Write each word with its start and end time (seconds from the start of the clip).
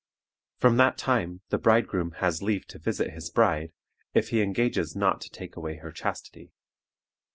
From 0.57 0.77
that 0.77 0.97
time 0.97 1.41
the 1.49 1.59
bridegroom 1.59 2.13
has 2.13 2.41
leave 2.41 2.65
to 2.69 2.79
visit 2.79 3.11
his 3.11 3.29
bride, 3.29 3.71
if 4.15 4.29
he 4.29 4.41
engages 4.41 4.95
not 4.95 5.21
to 5.21 5.29
take 5.29 5.55
away 5.55 5.75
her 5.75 5.91
chastity. 5.91 6.53